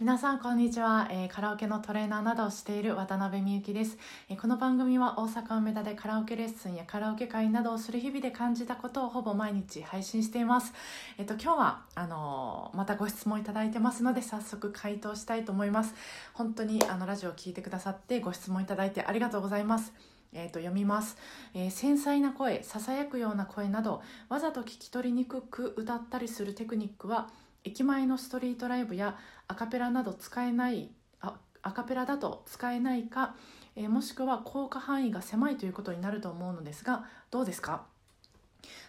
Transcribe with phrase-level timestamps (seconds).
[0.00, 3.98] 皆さんこんにちは、え、カラオケのトレーナーなどをしている渡辺美幸です、
[4.30, 10.72] え、この番組は大阪梅田でカラオケレッスンやカラオケ会などをする日々で感じたことをほぼ毎日配信しています。
[11.18, 15.94] えっ、と今日はあの、またご質問いただいてますので早速回答したいと思います。
[16.32, 19.92] 本当にあのラジオを聞いてくださってご質問いただいてありがとうございます。
[20.32, 21.18] えーと、読みます、
[21.54, 27.28] えー、繊細な声ささやくような声などわざと聞き取りにくく歌ったりするテクニックは
[27.64, 29.18] 駅前のストリートライブや
[29.48, 30.90] アカペラなど使えない
[31.20, 33.34] あアカペラだと使えないか、
[33.76, 37.84] えー、もしくは効果範囲が狭いということになると思うのですがどうですか？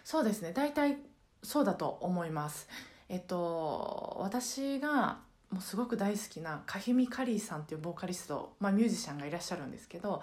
[0.04, 0.52] そうですね。
[0.52, 0.98] 大体
[1.42, 2.68] そうだと思います。
[3.08, 5.18] えっと私が
[5.50, 10.22] もうすごく大好きなカヒミ・カリーさんっていうボーカリスト、まあ、ミュージシャンがいらっしゃるんですけど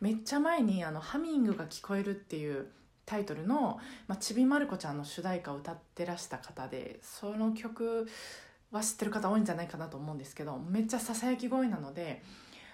[0.00, 2.68] めっちゃ前にあの「ハミングが聞こえる」っていう
[3.10, 8.08] タイトルの「まあ、ちびまる子ちゃん」の主題歌を歌ってらした方でその曲
[8.70, 12.22] は知ってる方多いんじゃないかなと思うんですけどめっちゃささやき声なので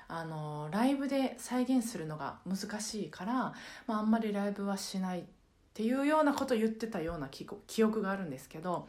[0.08, 3.54] あのライブで再現するのが難しいから、
[3.86, 5.24] まあ、あんまりライブはしないっ
[5.72, 8.88] ていうようなことを言ってたような記憶があるんですけど、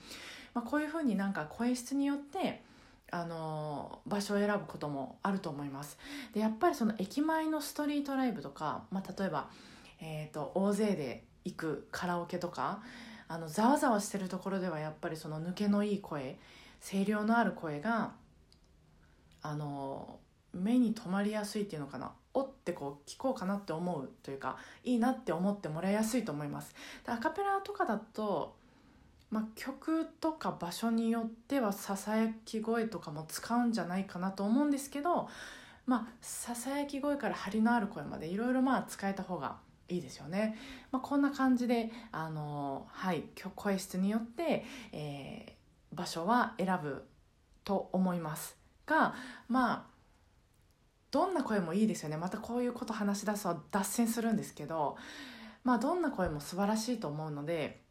[0.54, 2.62] まあ、こういうふうになんか声質によって
[3.10, 5.98] あの場所を選ぶこともあると思います。
[6.34, 9.50] でやっぱりその駅前のストリートライブとか、まあ、例えば、
[10.02, 12.82] えーと、大勢で行くカラオケとか
[13.28, 16.38] あのざわざわしてるところではやっぱりその抜けのいい声
[16.80, 18.14] 声量のある声が
[19.42, 20.20] あの
[20.54, 22.12] 目に留まりやすいっていうのかな。
[22.34, 26.76] おってこう聞こうかなって思うというかいいなって思ってもらいやすいと思います。
[27.08, 28.56] アカペラとかだと
[29.30, 35.28] まあ、曲とか場所によってはささやき声とかも使うんじゃないかなと思うんですけど
[35.86, 39.58] まあささやき声から張りのある声までいろいろまあ使えた方が
[39.90, 40.58] いいですよね。
[40.92, 43.24] まあ、こんな感じであのはい
[43.56, 47.06] 声質によって、えー、場所は選ぶ
[47.64, 49.16] と思いますが
[49.48, 49.84] まあ
[51.12, 54.98] どんな声もいいですよねまたこういうこと話し出すと脱線するんですけど
[55.64, 57.82] まあどんな声も素晴らしいと思うので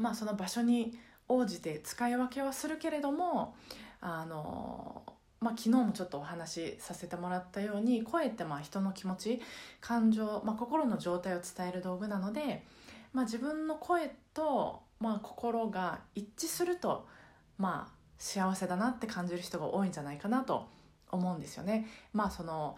[0.00, 3.54] まあ、その場所に応じて使い分けはするけれども
[4.00, 5.04] あの、
[5.40, 9.40] まあ、昨日もちょっとお話しさせてもらったように声ってまあ人の気持ち
[9.80, 12.62] 感情、まあ、心の状態を伝える道具なので、
[13.14, 17.06] まあ、自分の声と、まあ、心が一致すると、
[17.56, 20.68] まあ、幸せだなって感じる人が多いんじゃないかなと
[21.10, 21.86] 思うんですよね。
[22.12, 22.76] まあその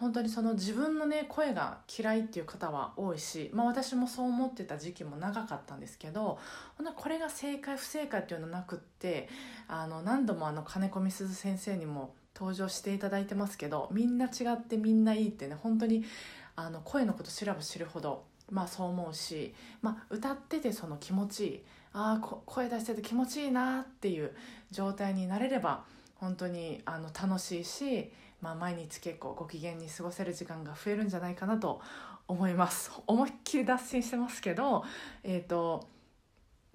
[0.00, 6.38] 本当にその自分のね声が嫌いっていう方は多いし、まあ、私もそう思ってた時期も長かったんですけど
[6.96, 9.28] これが正解不正解っていうのなくって
[9.66, 16.04] あの何度もあの金子みすず先生にも登場していただいてますけどみんな違ってみんないいってね本当に
[16.54, 24.32] あの声のこと知れば知るほど、まあ、そう思うし、まあ、歌っててその気持ちいいああ声出してて気持ちいいなっていう
[24.70, 25.84] 状態になれれば
[26.18, 31.80] 本当にあの楽しいしまあ、毎日結構ご機嫌に過ごせる時間が増えるんじゃないかなと
[32.28, 32.92] 思います。
[33.06, 34.84] 思いっきり脱線してますけど
[35.24, 35.88] えっ、ー、と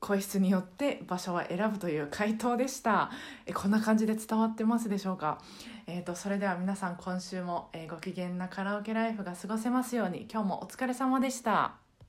[0.01, 3.09] 声質によって場所は選ぶという回答でした。
[3.45, 5.41] えこんな感じで伝わってますでしょうか？
[5.87, 11.82] えーと、それでは皆さん今週も、えー、ご機嫌なカラオケライフが過ごせますように今日もお疲れ様でした。